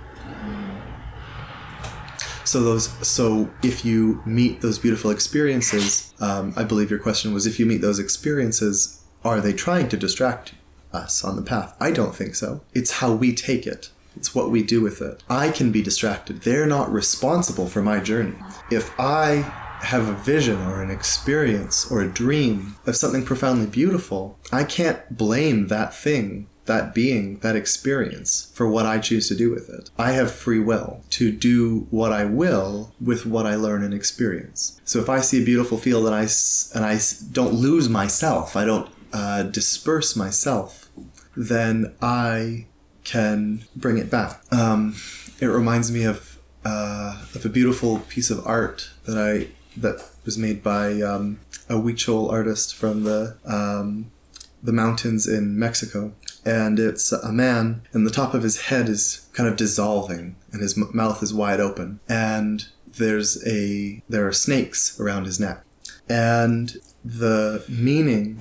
So 2.45 2.63
those 2.63 2.89
so 3.07 3.51
if 3.63 3.85
you 3.85 4.23
meet 4.25 4.61
those 4.61 4.79
beautiful 4.79 5.11
experiences 5.11 6.12
um, 6.23 6.55
i 6.57 6.65
believe 6.65 6.91
your 6.91 6.99
question 6.99 7.35
was 7.35 7.47
if 7.47 7.61
you 7.61 7.67
meet 7.67 7.83
those 7.83 7.99
experiences 7.99 9.03
are 9.25 9.41
they 9.41 9.53
trying 9.53 9.89
to 9.89 9.97
distract 9.97 10.55
us 10.93 11.25
on 11.25 11.37
the 11.37 11.43
path? 11.43 11.75
I 11.81 11.91
don't 11.91 12.15
think 12.15 12.35
so. 12.35 12.63
It's 12.75 12.93
how 12.93 13.13
we 13.13 13.35
take 13.35 13.67
it. 13.67 13.91
It's 14.17 14.35
what 14.35 14.51
we 14.51 14.63
do 14.63 14.81
with 14.83 15.01
it. 15.01 15.23
I 15.29 15.51
can 15.51 15.73
be 15.73 15.83
distracted. 15.83 16.43
They're 16.43 16.67
not 16.67 16.93
responsible 16.93 17.69
for 17.69 17.83
my 17.83 18.01
journey. 18.01 18.37
If 18.71 18.99
i 18.99 19.59
have 19.83 20.09
a 20.09 20.13
vision 20.13 20.61
or 20.63 20.81
an 20.81 20.91
experience 20.91 21.91
or 21.91 22.01
a 22.01 22.09
dream 22.09 22.77
of 22.87 22.95
something 22.95 23.25
profoundly 23.25 23.67
beautiful 23.67 24.39
i 24.53 24.63
can't 24.63 25.17
blame 25.17 25.67
that 25.67 25.93
thing 25.93 26.47
that 26.67 26.95
being, 26.95 27.39
that 27.39 27.57
experience, 27.57 28.51
for 28.55 28.69
what 28.69 28.87
I 28.87 28.99
choose 28.99 29.29
to 29.29 29.35
do 29.35 29.51
with 29.51 29.69
it. 29.69 29.91
I 29.99 30.13
have 30.13 30.31
free 30.31 30.61
will 30.61 31.03
to 31.11 31.33
do 31.33 31.87
what 31.91 32.13
I 32.13 32.25
will 32.25 32.95
with 33.01 33.27
what 33.27 33.47
I 33.47 33.57
learn 33.57 33.83
and 33.83 33.93
experience. 33.93 34.81
So 34.85 35.01
if 35.01 35.09
I 35.09 35.21
see 35.21 35.43
a 35.43 35.45
beautiful 35.45 35.79
field 35.79 36.07
and 36.07 36.15
I, 36.15 36.29
and 36.75 36.85
I 36.85 37.01
don't 37.33 37.55
lose 37.55 37.89
myself, 37.89 38.57
I 38.57 38.65
don't 38.65 38.89
uh, 39.13 39.43
disperse 39.45 40.17
myself, 40.17 40.89
then 41.37 41.95
I 42.01 42.67
can 43.05 43.65
bring 43.75 43.99
it 43.99 44.11
back. 44.11 44.43
Um, 44.53 44.97
it 45.41 45.47
reminds 45.47 45.91
me 45.91 46.05
of 46.05 46.39
uh, 46.65 47.21
of 47.35 47.45
a 47.45 47.49
beautiful 47.49 47.99
piece 48.09 48.31
of 48.31 48.47
art 48.47 48.91
that 49.05 49.19
I 49.19 49.49
that 49.77 50.09
was 50.25 50.39
made 50.39 50.63
by 50.63 51.01
um, 51.01 51.41
a 51.69 51.75
Huichol 51.75 52.31
artist 52.31 52.75
from 52.75 53.03
the 53.05 53.37
um, 53.45 54.11
the 54.63 54.73
mountains 54.73 55.27
in 55.27 55.59
Mexico. 55.59 56.13
And 56.45 56.79
it's 56.79 57.13
a 57.13 57.33
man, 57.33 57.83
and 57.93 58.07
the 58.07 58.11
top 58.11 58.35
of 58.35 58.43
his 58.43 58.63
head 58.63 58.89
is 58.89 59.29
kind 59.33 59.49
of 59.49 59.57
dissolving, 59.57 60.37
and 60.53 60.61
his 60.61 60.77
mouth 60.77 61.23
is 61.23 61.33
wide 61.33 61.61
open. 61.61 62.01
And 62.09 62.67
there's 62.99 63.45
a 63.47 64.03
there 64.09 64.27
are 64.27 64.33
snakes 64.33 64.99
around 64.99 65.25
his 65.25 65.39
neck, 65.39 65.65
and 66.09 66.77
the 67.05 67.65
meaning 67.69 68.39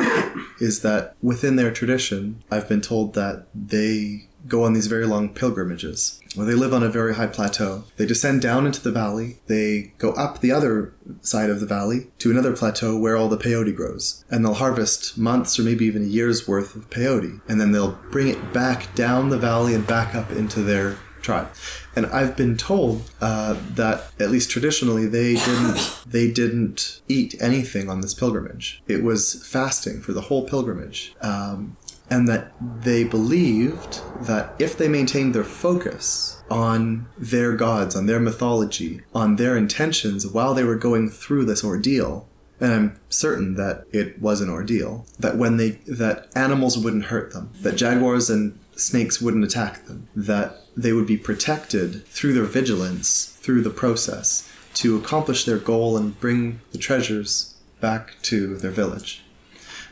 is 0.60 0.82
that 0.82 1.16
within 1.22 1.56
their 1.56 1.72
tradition, 1.72 2.44
I've 2.52 2.70
been 2.70 2.82
told 2.82 3.14
that 3.16 3.46
they 3.56 4.28
go 4.48 4.64
on 4.64 4.74
these 4.74 4.88
very 4.88 5.06
long 5.06 5.30
pilgrimages 5.30 6.20
where 6.36 6.46
they 6.46 6.54
live 6.54 6.74
on 6.74 6.84
a 6.84 6.90
very 6.90 7.16
high 7.16 7.28
plateau. 7.28 7.84
They 7.98 8.06
descend 8.06 8.42
down 8.42 8.66
into 8.66 8.82
the 8.82 8.92
valley, 8.92 9.38
they 9.48 9.94
go 9.98 10.12
up 10.12 10.40
the 10.40 10.52
other 10.52 10.94
side 11.22 11.50
of 11.50 11.60
the 11.60 11.66
valley 11.66 12.08
to 12.20 12.32
another 12.32 12.56
plateau 12.56 12.98
where 12.98 13.18
all 13.18 13.28
the 13.28 13.38
peyote 13.38 13.76
grows. 13.76 14.24
And 14.30 14.44
they'll 14.44 14.54
harvest 14.54 15.18
months 15.18 15.60
or 15.60 15.64
maybe 15.64 15.86
even 15.86 16.04
a 16.04 16.08
year's 16.08 16.48
worth 16.48 16.76
of 16.76 16.90
peyote. 16.90 17.42
And 17.48 17.60
then 17.60 17.72
they'll 17.72 18.00
bring 18.12 18.28
it 18.28 18.54
back 18.54 18.94
down 18.96 19.30
the 19.30 19.38
valley 19.38 19.74
and 19.74 19.86
back 19.86 20.16
up 20.16 20.32
into 20.32 20.62
their 20.62 20.98
tribe. 21.22 21.50
And 21.96 22.06
I've 22.08 22.36
been 22.36 22.58
told 22.58 23.12
uh, 23.20 23.56
that 23.76 24.12
at 24.20 24.32
least 24.32 24.50
traditionally 24.50 25.06
they 25.06 25.36
didn't 25.36 26.00
they 26.06 26.32
didn't 26.32 27.02
eat 27.08 27.36
anything 27.40 27.90
on 27.90 28.02
this 28.02 28.14
pilgrimage. 28.14 28.82
It 28.88 29.04
was 29.04 29.46
fasting 29.48 30.02
for 30.02 30.14
the 30.14 30.22
whole 30.22 30.48
pilgrimage. 30.48 31.14
Um, 31.22 31.78
and 32.12 32.28
that 32.28 32.52
they 32.60 33.06
believed 33.06 34.02
that 34.26 34.54
if 34.60 34.78
they 34.78 34.90
maintained 34.90 35.34
their 35.34 35.46
focus 35.46 36.44
on 36.52 37.08
their 37.18 37.54
gods, 37.54 37.96
on 37.96 38.06
their 38.06 38.20
mythology, 38.20 39.02
on 39.16 39.38
their 39.38 39.56
intentions 39.56 40.28
while 40.28 40.54
they 40.54 40.66
were 40.66 40.76
going 40.76 41.10
through 41.10 41.46
this 41.46 41.64
ordeal, 41.64 42.28
and 42.60 42.74
I'm 42.74 43.00
certain 43.10 43.56
that 43.56 43.86
it 43.94 44.22
was 44.22 44.42
an 44.42 44.50
ordeal, 44.50 45.06
that 45.20 45.38
when 45.38 45.56
they 45.56 45.72
that 45.88 46.28
animals 46.36 46.78
wouldn't 46.78 47.06
hurt 47.06 47.32
them, 47.32 47.50
that 47.62 47.78
jaguars 47.78 48.30
and 48.30 48.60
snakes 48.76 49.22
wouldn't 49.22 49.46
attack 49.46 49.86
them, 49.86 50.10
that 50.14 50.58
they 50.76 50.92
would 50.92 51.08
be 51.08 51.18
protected 51.18 52.06
through 52.08 52.34
their 52.34 52.44
vigilance, 52.44 53.38
through 53.40 53.62
the 53.62 53.70
process, 53.70 54.52
to 54.74 54.98
accomplish 54.98 55.46
their 55.46 55.58
goal 55.58 55.96
and 55.96 56.20
bring 56.20 56.60
the 56.74 56.78
treasures 56.78 57.56
back 57.80 58.16
to 58.24 58.58
their 58.58 58.72
village. 58.72 59.21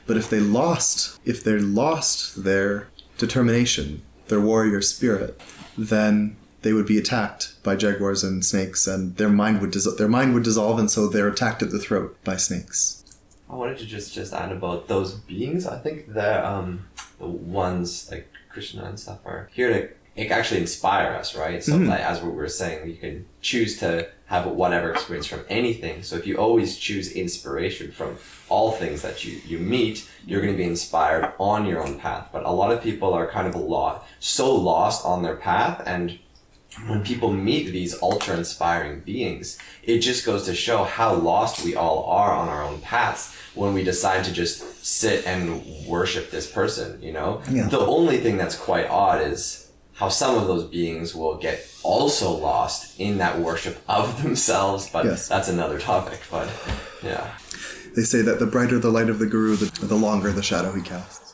But 0.10 0.18
if 0.18 0.28
they 0.28 0.40
lost, 0.40 1.20
if 1.24 1.44
they 1.44 1.60
lost 1.60 2.44
their 2.44 2.88
determination, 3.20 4.02
their 4.28 4.42
warrior 4.42 4.82
spirit, 4.82 5.40
then 5.78 6.36
they 6.64 6.74
would 6.74 6.88
be 6.88 6.98
attacked 6.98 7.54
by 7.62 7.76
jaguars 7.76 8.24
and 8.24 8.44
snakes, 8.44 8.88
and 8.88 9.16
their 9.18 9.30
mind 9.30 9.62
would 9.62 9.70
dis- 9.70 9.96
their 10.00 10.08
mind 10.08 10.34
would 10.34 10.42
dissolve, 10.42 10.80
and 10.80 10.90
so 10.90 11.08
they're 11.08 11.28
attacked 11.28 11.62
at 11.62 11.70
the 11.70 11.78
throat 11.78 12.18
by 12.24 12.38
snakes. 12.38 13.04
I 13.52 13.54
wanted 13.54 13.78
to 13.78 13.86
just 13.86 14.12
just 14.12 14.34
add 14.34 14.52
about 14.52 14.88
those 14.88 15.14
beings. 15.14 15.68
I 15.68 15.78
think 15.78 16.12
the 16.12 16.44
um 16.44 16.88
the 17.20 17.28
ones 17.28 18.10
like 18.10 18.34
Krishna 18.50 18.86
and 18.86 19.00
stuff 19.00 19.20
are 19.26 19.48
here 19.54 19.70
to 19.70 19.90
like, 20.18 20.32
actually 20.32 20.62
inspire 20.62 21.14
us, 21.14 21.36
right? 21.36 21.64
So 21.64 21.78
like 21.78 22.02
as 22.02 22.20
we 22.24 22.32
were 22.32 22.50
saying, 22.50 22.90
you 22.90 22.98
can 22.98 23.28
choose 23.42 23.78
to 23.82 24.10
have 24.30 24.46
whatever 24.46 24.92
experience 24.92 25.26
from 25.26 25.44
anything. 25.50 26.04
So 26.04 26.16
if 26.16 26.26
you 26.26 26.38
always 26.38 26.78
choose 26.78 27.12
inspiration 27.12 27.92
from 27.92 28.18
all 28.48 28.72
things 28.72 29.02
that 29.02 29.26
you 29.26 29.42
you 29.46 29.58
meet, 29.60 30.08
you're 30.26 30.42
going 30.42 30.54
to 30.54 30.58
be 30.58 30.64
inspired 30.64 31.34
on 31.40 31.66
your 31.66 31.84
own 31.84 32.00
path. 32.00 32.30
But 32.32 32.46
a 32.46 32.52
lot 32.52 32.72
of 32.72 32.82
people 32.82 33.14
are 33.14 33.28
kind 33.28 33.48
of 33.48 33.56
lost, 33.56 34.06
so 34.20 34.56
lost 34.56 35.06
on 35.06 35.24
their 35.24 35.36
path 35.36 35.82
and 35.86 36.20
when 36.88 37.04
people 37.04 37.34
meet 37.34 37.72
these 37.72 38.00
ultra 38.02 38.38
inspiring 38.38 39.00
beings, 39.00 39.58
it 39.84 40.00
just 40.00 40.26
goes 40.26 40.46
to 40.46 40.54
show 40.54 40.84
how 40.84 41.14
lost 41.16 41.66
we 41.66 41.76
all 41.76 42.04
are 42.06 42.32
on 42.32 42.48
our 42.48 42.64
own 42.64 42.80
paths 42.80 43.36
when 43.56 43.74
we 43.74 43.84
decide 43.84 44.24
to 44.26 44.32
just 44.32 44.86
sit 44.86 45.26
and 45.26 45.64
worship 45.88 46.30
this 46.30 46.50
person, 46.50 47.02
you 47.02 47.12
know? 47.12 47.42
Yeah. 47.50 47.68
The 47.68 47.80
only 47.80 48.18
thing 48.18 48.38
that's 48.38 48.56
quite 48.56 48.88
odd 48.88 49.22
is 49.22 49.69
how 50.00 50.08
some 50.10 50.38
of 50.38 50.48
those 50.48 50.64
beings 50.64 51.14
will 51.14 51.36
get 51.38 51.66
also 51.84 52.32
lost 52.32 53.00
in 53.00 53.18
that 53.18 53.38
worship 53.40 53.78
of 53.90 54.24
themselves, 54.24 54.90
but 54.90 55.06
Yes. 55.06 55.28
that's 55.28 55.50
another 55.50 55.78
topic. 55.80 56.20
But 56.32 56.48
yeah. 57.04 57.38
They 57.96 58.04
say 58.04 58.22
that 58.22 58.40
the 58.40 58.46
brighter 58.46 58.80
the 58.80 58.90
light 58.92 59.10
of 59.10 59.20
the 59.20 59.26
guru, 59.26 59.56
the, 59.58 59.86
the 59.86 59.96
longer 59.96 60.32
the 60.32 60.44
shadow 60.44 60.72
he 60.72 60.82
casts. 60.82 61.29